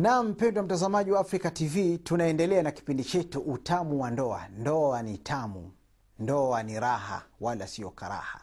na 0.00 0.22
mpendwa 0.22 0.62
mtazamaji 0.62 1.10
wa 1.10 1.20
afrika 1.20 1.50
tv 1.50 1.98
tunaendelea 1.98 2.62
na 2.62 2.70
kipindi 2.70 3.04
chetu 3.04 3.40
utamu 3.40 4.00
wa 4.02 4.10
ndoa. 4.10 4.48
Ndoa 4.58 5.02
ni 5.02 5.18
tamu 5.18 5.70
ndoa 6.18 6.62
ni 6.62 6.80
raha 6.80 7.22
wala 7.40 7.66
sio 7.66 7.90
karaha. 7.90 8.40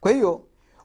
Kwa 0.00 0.10
hiyo 0.10 0.44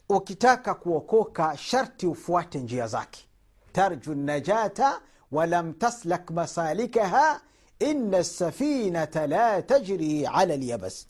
ukitaka 0.09 0.73
kuokoka 0.75 1.57
sharti 1.57 2.07
ufuate 2.07 2.59
njia 2.59 2.87
zake. 2.87 3.25
Tarju 3.71 4.15
najata 4.15 5.01
walam 5.31 5.74
taslak 5.74 6.31
masalikaha 6.31 7.42
ina 7.79 8.24
safinata 8.24 9.28
la 9.28 9.62
tajri 9.62 10.26
ala 10.26 10.56
lyabas 10.56 11.08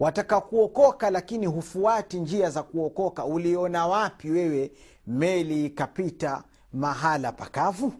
wataka 0.00 0.40
kuokoka 0.40 1.10
lakini 1.10 1.46
hufuati 1.46 2.20
njia 2.20 2.50
za 2.50 2.62
kuokoka. 2.62 3.24
Uliona 3.24 3.86
wapi 3.86 4.30
wewe 4.30 4.72
meli 5.06 5.66
ikapita 5.66 6.42
mahala 6.72 7.32
pakavu? 7.32 7.92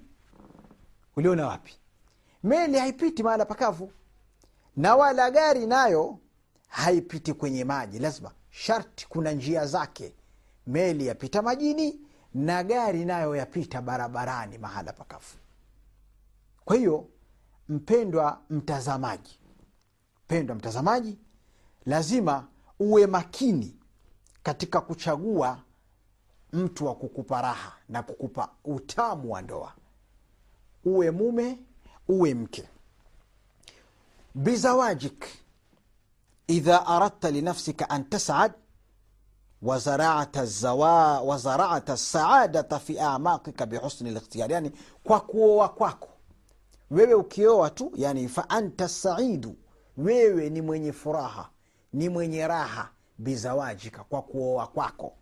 Uliona 1.16 1.46
wapi? 1.46 1.74
Meli 2.42 2.78
haipiti 2.78 3.22
mahala 3.22 3.44
pakavu 3.44 3.92
na 4.76 4.96
wala 4.96 5.30
gari 5.30 5.66
nayo 5.66 6.18
haipiti 6.68 7.32
kwenye 7.34 7.64
maji. 7.64 7.98
Lazima 7.98 8.32
sharti 8.50 9.06
kuna 9.08 9.32
njia 9.32 9.66
zake. 9.66 10.14
Meli 10.66 11.06
yapita 11.06 11.42
majini 11.42 12.00
na 12.34 12.64
gari 12.64 13.04
nayo 13.04 13.36
yapita 13.36 13.82
barabarani 13.82 14.58
mahala 14.58 14.92
pakavu. 14.92 15.34
Kwa 16.64 16.76
hiyo 16.76 17.08
mpendwa 17.68 18.40
mtazamaji 18.50 19.38
mpendwa 20.24 20.56
mtazamaji 20.56 21.18
lazima 21.86 22.48
uwe 22.78 23.06
makini 23.06 23.76
katika 24.42 24.80
kuchagua 24.80 25.58
mtu 26.52 26.86
wa 26.86 26.94
kukupa 26.94 27.42
raha 27.42 27.72
na 27.88 28.02
kukupa 28.02 28.48
utamu 28.64 29.32
wa 29.32 29.42
ndoa. 29.42 29.72
Uwe 30.84 31.10
mume 31.10 31.58
uwe 32.08 32.34
mke. 32.34 32.68
Bizawajik 34.34 35.24
idha 36.46 36.86
aradta 36.86 37.30
linafsika 37.30 37.90
an 37.90 38.04
tasad 38.04 38.52
wazarata 41.22 41.96
saadata 41.96 42.78
fi 42.78 42.98
amakika 42.98 43.66
bihusni 43.66 44.10
likhtiyar 44.10 44.52
yani 44.52 44.70
kwa 45.04 45.20
kuoa 45.20 45.68
kwako. 45.68 46.08
Wewe 46.90 47.14
ukioa 47.14 47.70
tu 47.70 47.92
yani 47.96 48.28
fa 48.28 48.50
anta 48.50 48.88
saidu. 48.88 49.56
Wewe 49.96 50.50
ni 50.50 50.60
mwenye 50.60 50.92
furaha 50.92 51.50
ni 51.92 52.08
mwenye 52.08 52.46
raha 52.48 52.90
bizawajika 53.18 54.04
kwa 54.04 54.22
kuoa 54.22 54.66
kwako 54.66 55.12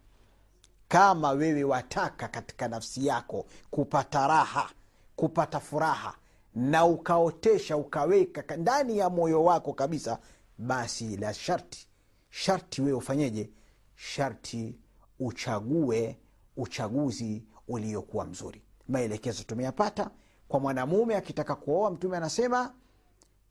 kama 0.89 1.31
wewe 1.31 1.65
wataka 1.65 2.29
katika 2.29 2.69
nafsi 2.69 3.07
yako 3.07 3.47
kupata 3.71 4.27
raha 4.27 4.71
kupata 5.17 5.61
furaha 5.61 6.15
na 6.55 6.85
ukaotesha 6.85 7.77
ukaweka 7.77 8.57
ndani 8.57 8.99
ya 8.99 9.11
moyo 9.11 9.45
wako 9.45 9.73
kabisa 9.73 10.19
basi 10.59 11.17
la 11.17 11.35
sharti 11.35 11.89
sharti 12.31 12.83
wewe 12.83 12.97
ufanyeje? 12.97 13.51
Sharti 13.97 14.79
uchague 15.21 16.19
uchaguzi 16.57 17.45
uliokuwa 17.69 18.25
mzuri. 18.25 18.63
Maelekezo 18.89 19.43
tumeyapata. 19.43 20.11
Kwa 20.49 20.61
mwanamume 20.61 21.17
akitaka 21.17 21.55
kuoa 21.55 21.91
mtume 21.91 22.17
anasema 22.17 22.75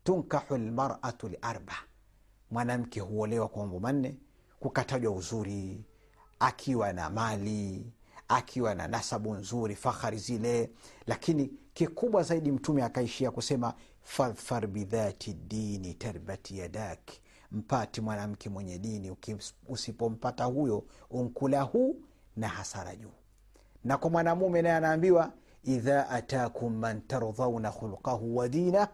tunkahu 0.04 0.56
lmaratu 0.56 1.28
liarba 1.28 1.74
mwanamke 2.50 3.00
huolewa 3.00 3.48
kwa 3.48 3.62
mambo 3.62 3.80
manne 3.80 4.14
kukatajwa 4.60 5.12
uzuri 5.12 5.84
akiwa 6.40 6.92
na 6.92 7.10
mali 7.10 7.92
akiwa 8.28 8.74
na 8.74 8.88
nasabu 8.88 9.34
nzuri 9.34 9.76
fahari 9.76 10.18
zile. 10.18 10.70
Lakini 11.06 11.50
kikubwa 11.74 12.22
zaidi 12.22 12.52
mtume 12.52 12.82
akaishia 12.82 13.30
kusema 13.30 13.74
fadhfar 14.02 14.66
bidhati 14.66 15.32
dini 15.34 15.94
tarbati 15.94 16.58
yadak. 16.58 17.00
Mpati 17.52 18.00
mwanamke 18.00 18.48
mwenye 18.48 18.78
dini 18.78 19.16
usipompata 19.68 20.44
huyo 20.44 20.84
unkula 21.10 21.62
huu 21.62 21.96
na 22.36 22.48
hasara 22.48 22.96
juu. 22.96 23.10
Na 23.84 23.96
kwa 23.98 24.10
mwanamume 24.10 24.62
naye 24.62 24.74
anaambiwa 24.74 25.32
idha 25.64 26.08
atakum 26.08 26.76
man 26.78 27.00
tardhauna 27.00 27.70
khulqahu 27.72 28.36
wa 28.36 28.48
dina 28.48 28.88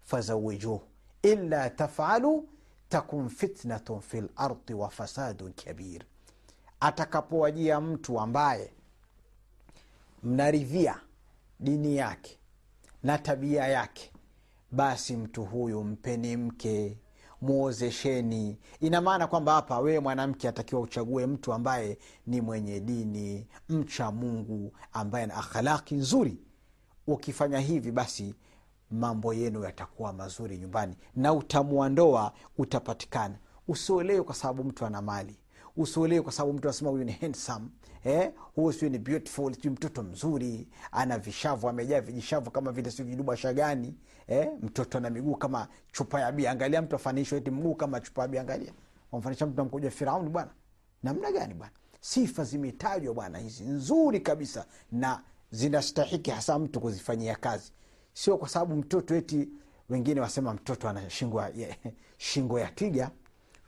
fazawijuh 0.00 0.80
illa 1.22 1.70
tafalu 1.70 2.48
takun 2.88 3.28
fitnatun 3.28 4.00
fi 4.00 4.22
lardi 4.38 4.74
wa 4.74 4.90
fasadun 4.90 5.52
kabir 5.52 6.02
atakapowajia 6.82 7.80
mtu 7.80 8.20
ambaye 8.20 8.72
mnaridhia 10.22 11.00
dini 11.60 11.96
yake 11.96 12.38
na 13.02 13.18
tabia 13.18 13.66
yake 13.68 14.12
basi 14.70 15.16
mtu 15.16 15.44
huyu 15.44 15.84
mpeni 15.84 16.36
mke 16.36 16.98
muozesheni. 17.40 18.58
Ina 18.80 19.00
maana 19.00 19.26
kwamba 19.26 19.52
hapa 19.54 19.78
wewe 19.78 20.00
mwanamke 20.00 20.48
atakiwa 20.48 20.80
uchague 20.80 21.26
mtu 21.26 21.52
ambaye 21.52 21.98
ni 22.26 22.40
mwenye 22.40 22.80
dini 22.80 23.46
mcha 23.68 24.10
mungu 24.10 24.72
ambaye 24.92 25.26
na 25.26 25.34
akhlaki 25.34 25.94
nzuri. 25.94 26.38
Ukifanya 27.06 27.58
hivi 27.58 27.92
basi 27.92 28.34
mambo 28.90 29.34
yenu 29.34 29.64
yatakuwa 29.64 30.12
mazuri 30.12 30.58
nyumbani 30.58 30.96
na 31.16 31.32
utamu 31.32 31.88
ndoa 31.88 32.32
utapatikana. 32.58 33.34
Usiolewe 33.68 34.22
kwa 34.22 34.34
sababu 34.34 34.64
mtu 34.64 34.86
ana 34.86 35.02
mali 35.02 35.36
usiolewe 35.76 36.22
kwa 36.22 36.32
sababu 36.32 36.52
mtu 36.58 36.68
anasema 36.68 36.90
huyu 36.90 37.04
ni 37.04 37.12
handsome 37.12 37.66
eh? 38.04 38.32
huyu 38.54 38.72
siu 38.72 38.88
ni 38.88 38.98
beautiful 38.98 39.54
siu 39.54 39.70
mtoto 39.70 40.02
mzuri. 40.02 40.68
Ana 40.92 41.18
vishavu 41.18 41.68
amejaa 41.68 42.00
vijishavu 42.00 42.50
kama 42.50 42.72
vile 42.72 42.90
siu 42.90 43.04
viduba 43.04 43.36
shagani 43.36 43.94
eh? 44.26 44.50
mtoto 44.62 44.98
ana 44.98 45.10
miguu 45.10 45.34
kama 45.34 45.68
chupa 45.92 46.20
ya 46.20 46.32
bia. 46.32 46.50
Angalia 46.50 46.82
mtu 46.82 46.96
afanishwe 46.96 47.38
eti 47.38 47.50
mguu 47.50 47.74
kama 47.74 48.00
chupa 48.00 48.22
ya 48.22 48.28
bia. 48.28 48.40
Angalia. 48.40 48.72
Wamfanisha 49.12 49.46
mtu 49.46 49.56
namkuja 49.56 49.90
firauni 49.90 50.28
bwana. 50.30 50.50
Namna 51.02 51.32
gani 51.32 51.54
bwana? 51.54 51.72
Sifa 52.00 52.44
zimetajwa 52.44 53.14
bwana 53.14 53.38
hizi. 53.38 53.64
Nzuri 53.64 54.20
kabisa 54.20 54.66
na 54.92 55.22
zinastahiki 55.50 56.30
hasa 56.30 56.58
mtu 56.58 56.80
kuzifanyia 56.80 57.36
kazi. 57.36 57.72
Sio 58.12 58.38
kwa 58.38 58.48
sababu 58.48 58.76
mtoto 58.76 59.14
eti 59.14 59.48
wengine 59.88 60.20
wasema 60.20 60.54
mtoto 60.54 60.88
ana 60.88 61.10
shingo 61.10 61.40
ya, 61.42 61.76
shingo 62.18 62.58
ya 62.60 62.70
twiga 62.70 63.10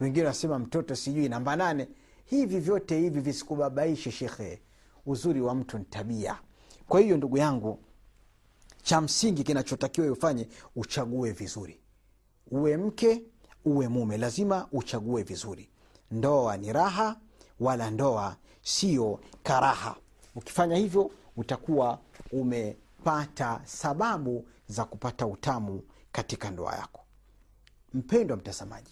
wengine 0.01 0.25
wanasema 0.27 0.59
mtoto 0.59 0.97
sijui 0.97 1.29
namba 1.29 1.57
nane. 1.57 1.89
Hivi 2.25 2.61
vyote 2.61 2.99
hivi 2.99 3.21
visikubabaishe 3.21 4.11
shekhe. 4.11 4.63
Uzuri 5.07 5.41
wa 5.41 5.55
mtu 5.55 5.79
ni 5.79 5.85
tabia. 5.85 6.39
Kwa 6.89 7.01
hiyo 7.01 7.17
ndugu 7.17 7.39
yangu 7.39 7.79
cha 8.83 9.01
msingi 9.01 9.45
kinachotakiwa 9.45 10.13
ufanye 10.13 10.49
uchague 10.77 11.31
vizuri. 11.33 11.81
Uwe 12.51 12.77
mke 12.77 13.23
uwe 13.65 13.89
mume. 13.89 14.17
Lazima 14.19 14.69
uchague 14.73 15.23
vizuri. 15.23 15.69
Ndoa 16.11 16.57
ni 16.57 16.73
raha 16.73 17.17
wala 17.61 17.91
ndoa 17.91 18.37
sio 18.63 19.21
karaha. 19.43 19.97
Ukifanya 20.35 20.77
hivyo 20.77 21.11
utakuwa 21.37 21.99
umepata 22.33 23.61
sababu 23.65 24.47
za 24.69 24.85
kupata 24.85 25.27
utamu 25.27 25.83
katika 26.13 26.51
ndoa 26.51 26.75
yako. 26.75 27.01
Mpendwa 27.95 28.37
mtazamaji 28.37 28.91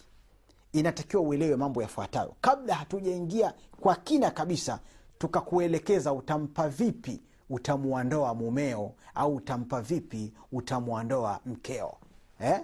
inatakiwa 0.73 1.23
uelewe 1.23 1.57
mambo 1.57 1.83
yafuatayo. 1.83 2.37
Kabla 2.41 2.75
hatujaingia 2.75 3.55
kwa 3.81 3.97
kina 3.97 4.31
kabisa 4.31 4.81
tukakuelekeza 5.19 6.13
utampa 6.13 6.69
vipi 6.69 7.23
utamuandoa 7.51 8.35
mumeo 8.35 8.95
au 9.15 9.37
utampa 9.37 9.81
vipi 9.83 10.33
utamuandoa 10.53 11.41
mkeo. 11.47 11.97
Eh? 12.41 12.61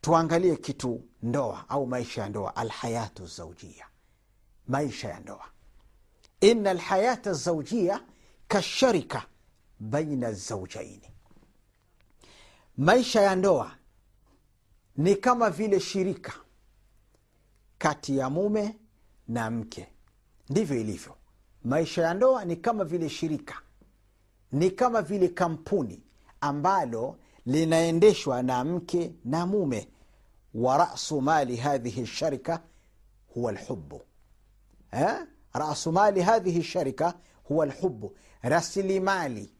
tuangalie 0.00 0.56
kitu 0.56 1.02
ndoa 1.22 1.64
au 1.68 1.86
maisha 1.86 2.22
ya 2.22 2.28
ndoa 2.28 2.56
alhayatu 2.56 3.26
zaujia 3.26 3.86
maisha 4.68 5.08
ya 5.08 5.20
ndoa. 5.20 5.44
Ina 6.40 6.70
alhayata 6.70 7.32
zaujia 7.32 8.00
kasharika 8.48 9.26
baina 9.80 10.32
zaujaini 10.32 11.10
maisha 12.76 13.20
ya 13.20 13.36
ndoa 13.36 13.76
ni 14.96 15.16
kama 15.16 15.50
vile 15.50 15.80
shirika 15.80 16.32
kati 17.78 18.18
ya 18.18 18.30
mume 18.30 18.76
na 19.28 19.50
mke. 19.50 19.88
Ndivyo 20.50 20.80
ilivyo. 20.80 21.14
Maisha 21.64 22.02
ya 22.02 22.14
ndoa 22.14 22.44
ni 22.44 22.56
kama 22.56 22.84
vile 22.84 23.08
shirika 23.08 23.54
ni 24.52 24.70
kama 24.70 25.02
vile 25.02 25.28
kampuni 25.28 26.02
ambalo 26.40 27.18
linaendeshwa 27.46 28.42
na 28.42 28.64
mke 28.64 29.14
na 29.24 29.46
mume. 29.46 29.88
Wa 30.54 30.76
rasu 30.78 31.20
mali 31.20 31.56
hadhihi 31.56 32.06
sharika 32.06 32.62
huwa 33.34 33.52
lhubu 33.52 34.02
eh? 34.92 35.26
rasu 35.52 35.92
mali 35.92 36.20
hadhihi 36.22 36.62
sharika 36.62 37.14
huwa 37.44 37.66
lhubu 37.66 38.16
rasilimali 38.42 39.52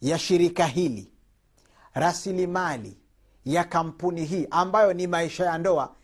ya 0.00 0.18
shirika 0.18 0.66
hili 0.66 1.12
rasilimali 1.94 2.96
ya 3.44 3.64
kampuni 3.64 4.24
hii 4.24 4.46
ambayo 4.50 4.92
ni 4.92 5.06
maisha 5.06 5.44
ya 5.44 5.58
ndoa 5.58 5.96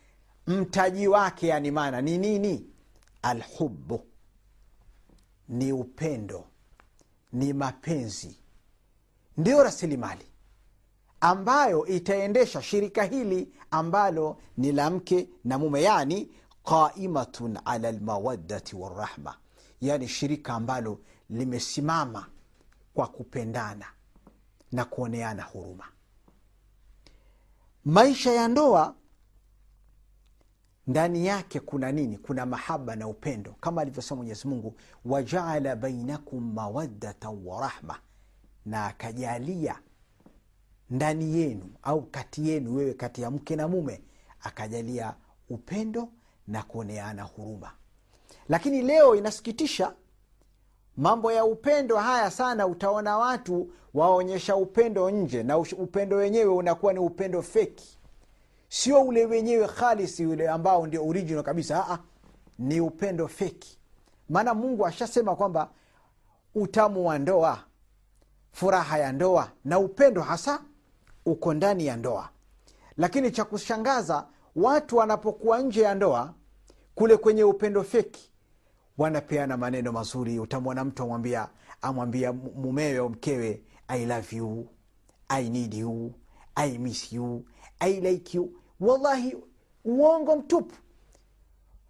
mtaji 0.46 1.08
wake 1.08 1.46
yani 1.46 1.70
maana 1.70 2.00
ni 2.00 2.18
nini? 2.18 2.66
Alhubu 3.22 4.06
ni 5.48 5.72
upendo 5.72 6.44
ni 7.32 7.52
mapenzi 7.52 8.36
ndiyo 9.36 9.62
rasilimali 9.62 10.26
ambayo 11.20 11.86
itaendesha 11.86 12.62
shirika 12.62 13.04
hili 13.04 13.52
ambalo 13.70 14.40
ni 14.56 14.72
la 14.72 14.90
mke 14.90 15.28
na 15.44 15.58
mume 15.58 15.82
yani 15.82 16.30
qaimatun 16.64 17.58
ala 17.64 17.92
lmawaddati 17.92 18.76
warahma 18.76 19.36
yani 19.80 20.08
shirika 20.08 20.54
ambalo 20.54 20.98
limesimama 21.30 22.26
kwa 22.94 23.06
kupendana 23.06 23.86
na 24.72 24.84
kuoneana 24.84 25.42
huruma. 25.42 25.84
Maisha 27.84 28.32
ya 28.32 28.48
ndoa 28.48 28.94
ndani 30.86 31.26
yake 31.26 31.60
kuna 31.60 31.92
nini? 31.92 32.18
Kuna 32.18 32.46
mahaba 32.46 32.96
na 32.96 33.08
upendo. 33.08 33.54
Kama 33.60 33.82
alivyosema 33.82 34.16
mwenyezi 34.16 34.48
mungu 34.48 34.74
wajaala 35.04 35.76
bainakum 35.76 36.52
mawaddatan 36.54 37.38
warahma 37.44 37.98
na 38.66 38.86
akajalia 38.86 39.78
ndani 40.90 41.38
yenu 41.38 41.70
au 41.82 42.02
kati 42.02 42.48
yenu 42.48 42.74
wewe 42.76 42.94
kati 42.94 43.22
ya 43.22 43.30
mke 43.30 43.56
na 43.56 43.68
mume 43.68 44.02
akajalia 44.40 45.14
upendo 45.50 46.08
na 46.48 46.62
kuoneana 46.62 47.22
huruma. 47.22 47.72
Lakini 48.48 48.82
leo 48.82 49.14
inasikitisha 49.16 49.92
mambo 50.96 51.32
ya 51.32 51.44
upendo 51.44 51.96
haya 51.96 52.30
sana 52.30 52.66
utaona 52.66 53.18
watu 53.18 53.72
waonyesha 53.94 54.56
upendo 54.56 55.10
nje 55.10 55.42
na 55.42 55.58
upendo 55.58 56.16
wenyewe 56.16 56.54
unakuwa 56.54 56.92
ni 56.92 56.98
upendo 56.98 57.42
feki 57.42 57.98
sio 58.76 59.02
ule 59.02 59.26
wenyewe 59.26 59.68
khalisi 59.68 60.26
ule 60.26 60.48
ambao 60.48 60.86
ndio 60.86 61.06
original 61.08 61.42
kabisa 61.44 61.84
Aa, 61.88 61.98
ni 62.58 62.80
upendo 62.80 63.28
feki 63.28 63.78
maana 64.28 64.54
mungu 64.54 64.86
ashasema 64.86 65.36
kwamba 65.36 65.70
utamu 66.54 67.06
wa 67.06 67.18
ndoa 67.18 67.58
furaha 68.52 68.98
ya 68.98 69.12
ndoa 69.12 69.50
na 69.64 69.78
upendo 69.78 70.22
hasa 70.22 70.62
uko 71.26 71.54
ndani 71.54 71.86
ya 71.86 71.96
ndoa. 71.96 72.28
Lakini 72.96 73.30
cha 73.30 73.44
kushangaza 73.44 74.26
watu 74.56 74.96
wanapokuwa 74.96 75.60
nje 75.60 75.80
ya 75.82 75.94
ndoa 75.94 76.34
kule 76.94 77.16
kwenye 77.16 77.44
upendo 77.44 77.82
feki 77.84 78.30
wanapeana 78.98 79.56
maneno 79.56 79.92
mazuri. 79.92 80.38
Utamwona 80.38 80.84
mtu 80.84 81.02
amwambia 81.02 81.48
amwambia 81.82 82.32
mumewe 82.32 82.98
au 82.98 83.08
mkewe 83.08 83.62
i 83.88 84.06
love 84.06 84.36
you 84.36 84.66
i 85.28 85.48
need 85.50 85.74
you 85.74 86.12
i 86.54 86.78
miss 86.78 87.12
you 87.12 87.44
i 87.80 88.00
like 88.00 88.36
you 88.36 88.52
wallahi 88.80 89.36
uongo 89.84 90.36
mtupu. 90.36 90.74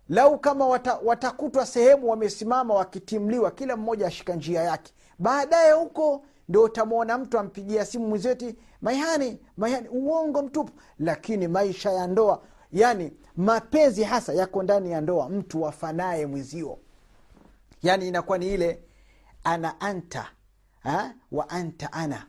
Lau 0.08 0.38
kama 0.38 0.66
wata, 0.66 0.94
watakutwa 1.04 1.66
sehemu 1.66 2.10
wamesimama 2.10 2.74
wakitimliwa 2.74 3.50
kila 3.50 3.76
mmoja 3.76 4.06
ashika 4.06 4.34
njia 4.34 4.62
yake. 4.62 4.92
Baadaye 5.18 5.72
huko 5.72 6.24
ndo 6.48 6.62
utamwona 6.62 7.18
mtu 7.18 7.38
ampigia 7.38 7.84
simu 7.84 8.08
mwizeti 8.08 8.56
maihani 8.80 9.38
maihani 9.56 9.88
uongo 9.88 10.42
mtupu. 10.42 10.72
Lakini 10.98 11.48
maisha 11.48 11.90
ya 11.92 12.06
ndoa 12.06 12.42
yani 12.72 13.12
mapenzi 13.36 14.02
hasa 14.04 14.32
yako 14.32 14.62
ndani 14.62 14.90
ya 14.90 15.00
ndoa 15.00 15.28
mtu 15.28 15.62
wafanaye 15.62 16.26
mwizio 16.26 16.78
yani 17.82 18.08
inakuwa 18.08 18.38
ni 18.38 18.54
ile 18.54 18.82
ana 19.44 19.80
anta 19.80 20.30
ha? 20.80 21.14
wa 21.32 21.48
anta 21.50 21.92
ana. 21.92 22.26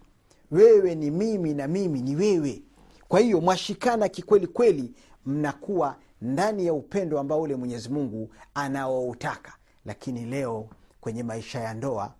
Wewe 0.52 0.96
ni 0.96 1.12
mimi 1.12 1.54
na 1.54 1.68
mimi 1.68 2.02
ni 2.02 2.16
wewe 2.16 2.62
kwa 3.08 3.20
hiyo 3.20 3.42
mwashikana 3.42 4.10
kikweli 4.10 4.48
kweli 4.48 4.94
mnakuwa 5.26 5.96
ndani 6.22 6.66
ya 6.66 6.74
upendo 6.74 7.20
ambao 7.20 7.42
ule 7.42 7.56
mwenyezi 7.56 7.90
mungu 7.90 8.30
anaoutaka. 8.54 9.54
Lakini 9.86 10.26
leo 10.26 10.70
kwenye 11.02 11.24
maisha 11.24 11.60
ya 11.60 11.74
ndoa 11.74 12.14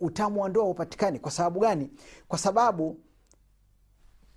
utamu 0.00 0.42
wa 0.42 0.48
ndoa 0.48 0.64
upatikani 0.64 1.18
kwa 1.18 1.30
sababu 1.30 1.60
gani? 1.60 1.90
Kwa 2.28 2.38
sababu 2.38 3.00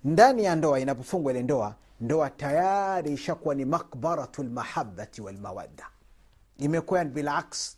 ndani 0.04 0.44
ya 0.44 0.56
ndoa 0.56 0.80
inapofungwa 0.80 1.32
ile 1.32 1.42
ndoa 1.42 1.74
ndoa 2.00 2.30
tayari 2.30 3.12
ishakuwa 3.12 3.54
ni 3.54 3.64
makbaratu 3.64 4.42
lmahabati 4.42 5.22
walmawadda 5.22 5.86
imekuwa 6.58 7.04
bilaks 7.04 7.76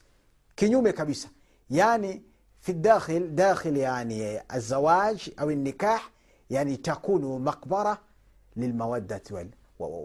kinyume 0.54 0.92
kabisa. 0.92 1.28
Yani 1.70 2.22
fi 2.60 2.72
dakhil 2.72 3.28
dakhil 3.28 3.76
yani 3.76 4.38
azawaj 4.48 5.20
au 5.36 5.50
nikah 5.50 6.02
yani 6.50 6.78
takunu 6.78 7.38
makbara 7.38 7.98
lilmawaddati 8.56 9.34
wal, 9.34 9.48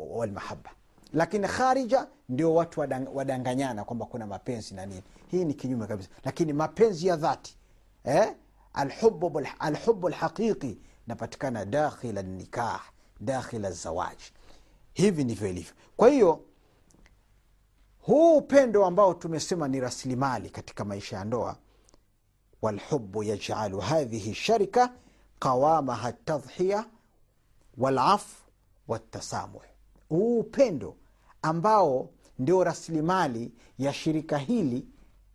walmahaba 0.10 0.70
lakini 1.14 1.48
kharija 1.48 2.08
ndio 2.30 2.54
watu 2.54 2.80
wadang, 2.80 3.08
wadanganyana 3.14 3.84
kwamba 3.84 4.06
kuna 4.06 4.28
mapenzi 4.28 4.76
na 4.76 4.86
nini. 4.86 5.04
Hii 5.28 5.46
ni 5.46 5.54
kinyume 5.54 5.88
kabisa. 5.88 6.10
Lakini 6.24 6.54
mapenzi 6.54 7.08
ya 7.08 7.16
dhati 7.16 7.58
eh? 8.04 8.36
alhubu 8.74 9.42
alhubu 9.60 10.10
lhaqiqi 10.10 10.78
napatikana 11.08 11.66
dakhila 11.66 12.22
nikah 12.22 12.82
dakhila 13.22 13.72
zawaji 13.72 14.32
hivi 14.94 15.24
ndivyo 15.24 15.48
ilivyo. 15.48 15.74
Kwa 15.98 16.10
hiyo 16.10 16.42
huu 18.02 18.38
upendo 18.38 18.86
ambao 18.86 19.14
tumesema 19.14 19.68
ni 19.68 19.80
rasilimali 19.80 20.50
katika 20.50 20.86
maisha 20.86 21.18
ya 21.18 21.24
ndoa 21.26 21.56
walhubu 22.62 23.24
yajalu 23.24 23.80
hadhihi 23.80 24.34
sharika 24.34 24.94
qawamaha 25.40 26.12
tadhhiya 26.14 26.86
walafu 27.78 28.44
watasamuh 28.88 29.62
huu 30.10 30.40
upendo 30.40 30.96
ambao 31.42 32.10
ndio 32.40 32.64
rasilimali 32.64 33.52
ya 33.80 33.94
shirika 33.94 34.38
hili 34.38 34.88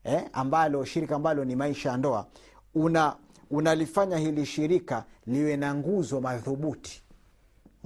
eh, 0.04 0.28
ambalo 0.32 0.84
shirika 0.84 1.16
ambalo 1.16 1.44
ni 1.44 1.56
maisha 1.56 1.90
ya 1.90 1.96
ndoa 1.96 2.26
una 2.74 3.16
unalifanya 3.50 4.18
hili 4.18 4.46
shirika 4.46 5.04
liwe 5.26 5.56
na 5.56 5.74
nguzo 5.74 6.20
madhubuti. 6.20 7.02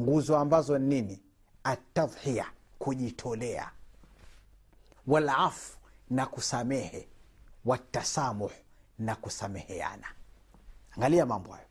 Nguzo 0.01 0.37
ambazo 0.39 0.79
ni 0.79 0.87
nini? 0.95 1.23
Atadhhiya 1.65 2.47
kujitolea. 2.79 3.71
Walafu 5.07 5.77
na 6.11 6.27
kusamehe. 6.27 7.09
Watasamuh 7.65 8.51
na 8.99 9.15
kusameheana. 9.17 10.07
Angalia 10.97 11.27
mambo 11.27 11.53
hayo 11.53 11.67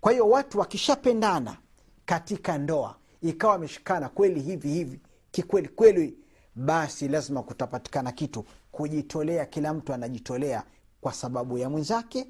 kwa 0.00 0.12
hiyo 0.12 0.28
watu 0.28 0.58
wakishapendana 0.58 1.56
katika 2.04 2.58
ndoa 2.58 2.96
ikawa 3.22 3.52
wameshikana 3.52 4.08
kweli 4.08 4.40
hivi 4.40 4.68
hivi 4.68 5.00
kikweli 5.30 5.68
kweli 5.68 6.18
basi 6.54 7.08
lazima 7.08 7.42
kutapatikana 7.42 8.12
kitu. 8.12 8.44
Kujitolea 8.72 9.46
kila 9.46 9.74
mtu 9.74 9.92
anajitolea 9.94 10.62
kwa 11.00 11.12
sababu 11.12 11.58
ya 11.58 11.70
mwenzake 11.70 12.28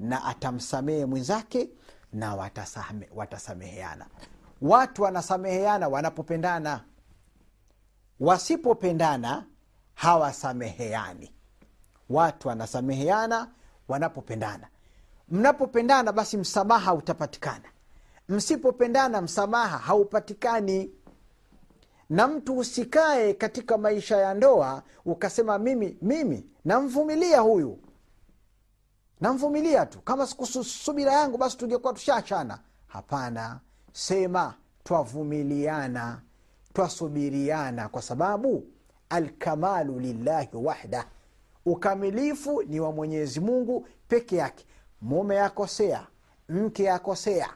na 0.00 0.24
atamsamehe 0.24 1.06
mwenzake 1.06 1.70
na 2.12 2.34
watasame, 2.34 3.08
watasameheana. 3.14 4.06
Watu 4.62 5.02
wanasameheana 5.02 5.88
wanapopendana. 5.88 6.84
Wasipopendana 8.20 9.46
hawasameheani. 9.94 11.32
Watu 12.10 12.48
wanasameheana 12.48 13.48
wanapopendana 13.88 14.68
mnapopendana 15.30 16.12
basi 16.12 16.36
msamaha 16.36 16.94
utapatikana. 16.94 17.64
Msipopendana 18.28 19.20
msamaha 19.20 19.78
haupatikani. 19.78 20.90
Na 22.10 22.26
mtu 22.28 22.58
usikae 22.58 23.34
katika 23.34 23.78
maisha 23.78 24.16
ya 24.16 24.34
ndoa 24.34 24.82
ukasema 25.04 25.58
mimi 25.58 25.96
mimi 26.02 26.46
namvumilia 26.64 27.40
huyu. 27.40 27.78
Namvumilia 29.20 29.86
tu. 29.86 30.00
Kama 30.00 30.26
sikusubira 30.26 31.12
yangu 31.12 31.38
basi 31.38 31.56
tungekuwa 31.56 31.92
tushachana. 31.92 32.58
Hapana. 32.86 33.60
Sema 33.92 34.54
twavumiliana 34.84 36.20
twasubiriana 36.72 37.88
kwa 37.88 38.02
sababu 38.02 38.64
alkamalu 39.08 40.00
lillahi 40.00 40.48
wahda. 40.56 41.06
Ukamilifu 41.66 42.62
ni 42.62 42.80
wa 42.80 42.92
mwenyezi 42.92 43.40
mungu 43.40 43.86
peke 44.08 44.36
yake 44.36 44.66
mume 45.00 45.40
akosea 45.40 46.06
mke 46.48 46.90
akosea. 46.90 47.50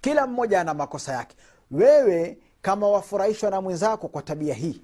Kila 0.00 0.26
mmoja 0.26 0.60
ana 0.60 0.74
makosa 0.74 1.12
yake. 1.12 1.36
Wewe 1.70 2.38
kama 2.62 2.88
wafurahishwa 2.88 3.50
na 3.50 3.60
mwenzako 3.60 4.08
kwa 4.08 4.22
tabia 4.22 4.54
hii 4.54 4.82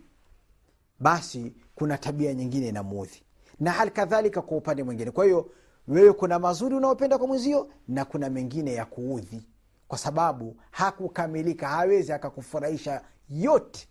basi 1.01 1.55
kuna 1.75 1.99
tabia 1.99 2.35
nyingine 2.35 2.69
inamuudhi 2.69 3.23
na 3.61 3.71
hali 3.73 3.91
kadhalika 3.91 4.43
kwa 4.43 4.57
upande 4.57 4.83
mwingine. 4.83 5.11
Kwa 5.11 5.25
hiyo 5.25 5.51
wewe 5.89 6.13
kuna 6.13 6.39
mazuri 6.39 6.75
unaopenda 6.75 7.19
kwa 7.19 7.27
mwenzio 7.27 7.69
na 7.89 8.05
kuna 8.05 8.31
mengine 8.31 8.75
ya 8.75 8.85
kuudhi. 8.85 9.47
Kwa 9.89 9.99
sababu 9.99 10.57
hakukamilika 10.71 11.69
hawezi 11.69 12.13
akakufurahisha 12.13 13.03
yote. 13.31 13.89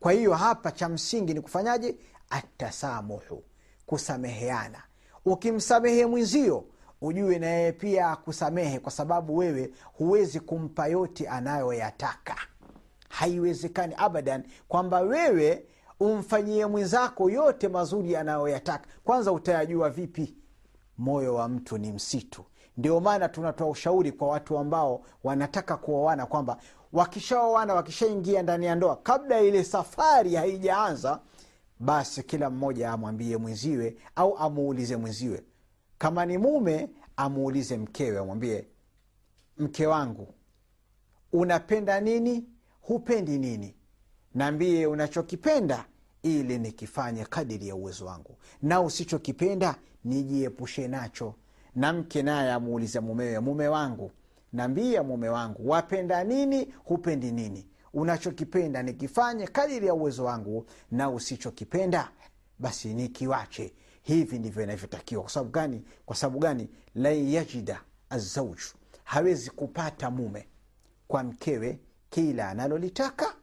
Kwa 0.00 0.12
hiyo 0.12 0.34
hapa 0.34 0.72
cha 0.72 0.88
msingi 0.88 1.34
ni 1.34 1.40
kufanyaje? 1.40 1.96
Atasamuhu 2.30 3.42
kusameheana. 3.86 4.82
Ukimsamehe 5.24 6.06
mwenzio 6.06 6.64
ujue 7.00 7.38
na 7.38 7.46
yeye 7.46 7.72
pia 7.72 8.10
akusamehe 8.10 8.78
kwa 8.78 8.92
sababu 8.92 9.36
wewe 9.36 9.70
huwezi 9.84 10.40
kumpa 10.40 10.86
yote 10.86 11.28
anayoyataka. 11.28 12.36
Haiwezekani 13.08 13.94
abadan 13.98 14.42
kwamba 14.68 15.00
wewe 15.00 15.64
umfanyie 16.00 16.66
mwenzako 16.66 17.30
yote 17.30 17.68
mazuri 17.68 18.16
anayoyataka. 18.16 18.86
Kwanza 19.04 19.32
utayajua 19.32 19.90
vipi? 19.90 20.36
Moyo 20.98 21.34
wa 21.34 21.48
mtu 21.48 21.78
ni 21.78 21.92
msitu. 21.92 22.44
Ndio 22.76 23.00
maana 23.00 23.28
tunatoa 23.28 23.68
ushauri 23.68 24.12
kwa 24.12 24.28
watu 24.28 24.58
ambao 24.58 25.02
wanataka 25.24 25.76
kuoana 25.76 26.26
kwamba 26.26 26.56
wakishaoana 26.92 27.74
wakishaingia 27.74 28.42
ndani 28.42 28.66
ya 28.66 28.74
ndoa 28.74 28.96
kabla 28.96 29.40
ile 29.40 29.64
safari 29.64 30.34
haijaanza 30.34 31.20
basi 31.80 32.22
kila 32.22 32.50
mmoja 32.50 32.90
amwambie 32.90 33.36
mwenziwe 33.36 33.96
au 34.16 34.36
amuulize 34.38 34.96
mwenziwe 34.96 35.42
kama 36.00 36.26
ni 36.26 36.38
mume 36.38 36.88
amuulize 37.16 37.76
mkewe 37.76 38.18
amwambie 38.18 38.66
mke 39.58 39.86
wangu 39.86 40.34
unapenda 41.32 42.00
nini? 42.00 42.44
Hupendi 42.80 43.38
nini? 43.38 43.74
Naambie 44.34 44.86
unachokipenda 44.86 45.84
ili 46.22 46.58
nikifanye 46.58 47.24
kadiri 47.24 47.68
ya 47.68 47.74
uwezo 47.74 48.06
wangu. 48.06 48.36
Na 48.62 48.80
usichokipenda 48.80 49.74
nijiepushe 50.04 50.88
nacho. 50.88 51.34
Na 51.74 51.92
mke 51.92 52.22
naye 52.22 52.52
amuulize 52.52 53.00
mumewe 53.00 53.40
mume 53.40 53.68
wangu 53.68 54.10
naambia 54.52 55.02
mume 55.02 55.28
wangu 55.28 55.68
wapenda 55.68 56.24
nini? 56.24 56.74
Hupendi 56.84 57.32
nini? 57.32 57.66
Unachokipenda 57.94 58.82
nikifanye 58.82 59.46
kadiri 59.46 59.86
ya 59.86 59.94
uwezo 59.94 60.24
wangu 60.24 60.66
na 60.90 61.10
usichokipenda 61.10 62.10
basi 62.58 62.94
nikiwache 62.94 63.74
hivi 64.02 64.38
ndivyo 64.38 64.62
inavyotakiwa. 64.62 65.22
Kwa 65.22 65.30
sababu 65.30 65.50
gani? 65.50 65.84
Kwa 66.06 66.16
sababu 66.16 66.38
gani? 66.38 66.68
Lan 66.94 67.28
yajida 67.28 67.80
azauju 68.10 68.62
hawezi 69.04 69.50
kupata 69.50 70.10
mume 70.10 70.48
kwa 71.08 71.22
mkewe 71.22 71.80
kila 72.10 72.48
analolitaka 72.48 73.34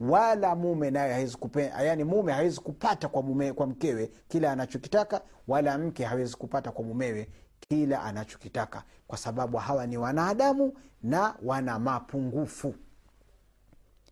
wala 0.00 0.54
mume 0.56 0.90
naye 0.90 1.12
hawezi 1.12 1.36
yani 1.84 2.04
mume 2.04 2.32
hawezi 2.32 2.60
kupata 2.60 3.08
kwa 3.08 3.22
mume, 3.22 3.52
kwa 3.52 3.66
mkewe 3.66 4.10
kila 4.28 4.52
anachokitaka 4.52 5.20
wala 5.48 5.78
mke 5.78 6.04
hawezi 6.04 6.36
kupata 6.36 6.70
kwa 6.70 6.84
mumewe 6.84 7.28
kila 7.68 8.02
anachokitaka. 8.02 8.82
Kwa 9.06 9.18
sababu 9.18 9.56
hawa 9.56 9.86
ni 9.86 9.96
wanadamu 9.96 10.72
na 11.02 11.34
wana 11.42 11.78
mapungufu. 11.78 12.74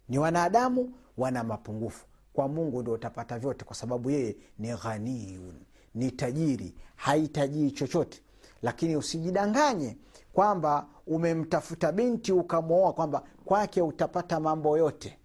Ni 0.09 0.19
wanadamu 0.19 0.95
wana 1.17 1.45
mapungufu. 1.45 2.07
Kwa 2.33 2.49
mungu 2.49 2.83
ndio 2.83 2.93
utapata 2.95 3.39
vyote 3.39 3.65
kwa 3.65 3.77
sababu 3.77 4.11
yeye 4.11 4.37
ni 4.59 4.69
ghaniyun 4.77 5.55
ni 5.95 6.11
tajiri 6.11 6.75
haitajii 6.97 7.71
chochote. 7.71 8.21
Lakini 8.63 8.97
usijidanganye 8.97 9.97
kwamba 10.33 10.87
umemtafuta 11.07 11.93
binti 11.93 12.33
ukamwoa 12.33 12.93
kwamba 12.93 13.23
kwake 13.45 13.83
utapata 13.83 14.41
mambo 14.41 14.79
yote. 14.79 15.19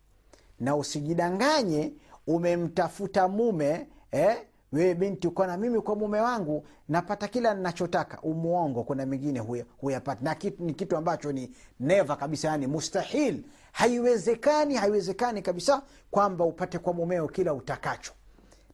Na 0.59 0.75
usijidanganye 0.75 1.93
umemtafuta 2.27 3.27
mume 3.27 3.87
eh, 4.11 4.37
wewe 4.71 4.95
binti 4.95 5.27
ukona 5.27 5.57
mimi 5.57 5.81
kwa 5.81 5.95
mume 5.95 6.19
wangu 6.21 6.65
napata 6.89 7.27
kila 7.27 7.53
ninachotaka. 7.53 8.21
Umuongo 8.21 8.83
kuna 8.83 9.05
mingine 9.05 9.39
huyapati. 9.77 10.23
Na 10.23 10.35
kitu, 10.35 10.63
ni 10.63 10.73
kitu 10.73 10.97
ambacho 10.97 11.31
ni 11.31 11.51
neva 11.79 12.15
kabisa 12.15 12.47
yani 12.47 12.67
mustahil. 12.67 13.43
Haiwezekani 13.71 14.75
haiwezekani 14.75 15.41
kabisa 15.41 15.81
kwamba 16.11 16.45
upate 16.45 16.79
kwa 16.79 16.93
mumeo 16.93 17.27
kila 17.27 17.53
utakacho 17.53 18.11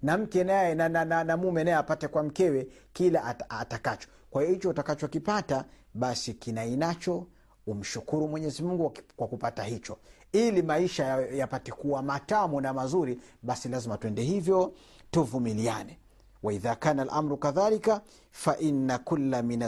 na 0.06 0.18
mke 0.18 0.44
naye 0.44 0.76
na, 0.76 0.90
na, 0.90 1.06
na, 1.06 1.24
na 1.24 1.38
mume 1.38 1.64
naye 1.64 1.78
apate 1.78 2.08
kwa 2.08 2.24
mkewe 2.24 2.68
kila 2.94 3.24
at, 3.24 3.44
atakacho. 3.50 4.08
Kwa 4.30 4.42
hiyo 4.42 4.54
hicho 4.54 4.70
utakachokipata 4.70 5.66
basi 5.94 6.34
kinainacho 6.34 7.28
umshukuru 7.68 8.28
Mwenyezi 8.28 8.64
Mungu 8.64 8.94
kwa 9.16 9.28
kupata 9.28 9.64
hicho, 9.64 9.98
ili 10.32 10.62
maisha 10.62 11.04
yapate 11.22 11.72
ya 11.72 11.78
kuwa 11.78 12.02
matamu 12.04 12.62
na 12.62 12.74
mazuri, 12.74 13.20
basi 13.44 13.70
lazima 13.70 13.98
twende 13.98 14.22
hivyo, 14.24 14.74
tuvumiliane. 15.12 16.00
Waidha 16.44 16.76
kana 16.76 17.06
lamru 17.06 17.38
kadhalika 17.38 18.02
faina 18.32 18.98
kula 18.98 19.42
min 19.42 19.64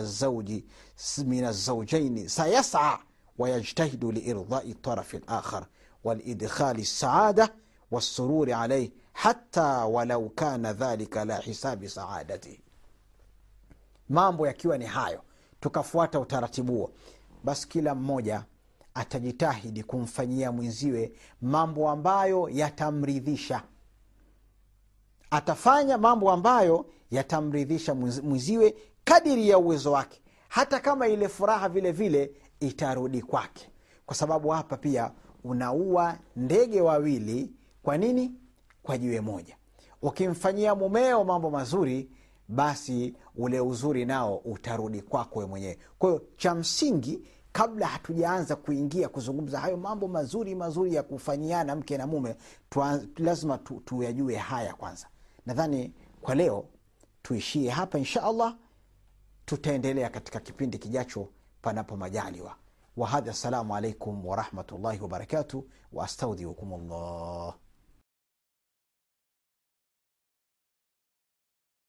azaujaini 1.45 2.29
sayasa 2.29 2.99
wayajtahidu 3.37 4.11
liirdai 4.11 4.73
tarafi 4.73 5.19
lakhar 5.27 5.65
walidkhali 6.03 6.81
lsaada 6.81 7.49
wassururi 7.91 8.53
alaih 8.53 8.91
hata 9.17 9.85
walau 9.85 10.29
kana 10.29 10.73
dhalika 10.73 11.25
la 11.25 11.37
hisabi 11.37 11.89
saadatihi 11.89 12.59
mambo 14.09 14.47
yakiwa 14.47 14.77
ni 14.77 14.85
hayo, 14.85 15.21
tukafuata 15.59 16.19
utaratibu 16.19 16.73
huo, 16.73 16.91
basi 17.43 17.67
kila 17.67 17.95
mmoja 17.95 18.45
atajitahidi 18.93 19.83
kumfanyia 19.83 20.51
mwenziwe 20.51 21.11
mambo 21.41 21.89
ambayo 21.89 22.49
yatamridhisha. 22.49 23.63
Atafanya 25.31 25.97
mambo 25.97 26.31
ambayo 26.31 26.85
yatamridhisha 27.11 27.95
mwenziwe 27.95 28.75
kadiri 29.03 29.49
ya 29.49 29.57
uwezo 29.57 29.91
wake, 29.91 30.21
hata 30.49 30.79
kama 30.79 31.07
ile 31.07 31.27
furaha 31.29 31.69
vile 31.69 31.91
vile 31.91 32.31
itarudi 32.59 33.21
kwake, 33.21 33.69
kwa 34.05 34.15
sababu 34.15 34.49
hapa 34.49 34.77
pia 34.77 35.11
unaua 35.43 36.17
ndege 36.35 36.81
wawili. 36.81 37.53
Kwa 37.83 37.97
nini? 37.97 38.31
Kwa 38.87 38.97
jiwe 38.97 39.21
moja. 39.21 39.57
Ukimfanyia 40.01 40.75
mumeo 40.75 41.23
mambo 41.23 41.49
mazuri 41.49 42.09
basi 42.47 43.13
ule 43.35 43.59
uzuri 43.59 44.05
nao 44.05 44.37
utarudi 44.37 45.01
kwako 45.01 45.39
we 45.39 45.45
mwenyewe. 45.45 45.77
Kwa 45.99 46.09
hiyo 46.09 46.21
cha 46.37 46.55
msingi 46.55 47.21
kabla 47.51 47.87
hatujaanza 47.87 48.55
kuingia 48.55 49.09
kuzungumza 49.09 49.59
hayo 49.59 49.77
mambo 49.77 50.07
mazuri 50.07 50.55
mazuri 50.55 50.93
ya 50.95 51.03
kufanyiana 51.03 51.75
mke 51.75 51.97
na 51.97 52.07
mume 52.07 52.35
tuan, 52.69 53.09
lazima 53.17 53.57
tu, 53.57 53.81
haya 54.39 54.73
kwanza. 54.73 55.07
Nadhani 55.45 55.93
kwa 56.21 56.35
leo 56.35 56.65
tuishie 57.21 57.69
hapa 57.69 57.97
insha 57.97 58.23
allah. 58.23 58.57
Tutaendelea 59.45 60.09
katika 60.09 60.39
kipindi 60.39 60.77
kijacho 60.77 61.29
panapo 61.61 61.97
majaliwa. 61.97 62.55
Wahadha 62.97 63.31
assalamu 63.31 63.75
alaikum 63.75 64.25
warahmatullahi 64.25 64.99
wabarakatu 64.99 65.67
waastaudhiukum 65.93 66.87
llah 66.89 67.55